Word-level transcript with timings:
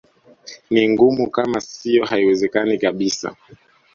Ni 0.71 0.85
ngumu 0.89 1.29
kama 1.31 1.61
sio 1.61 2.05
haiwezekani 2.05 2.77
kabisa 2.77 3.35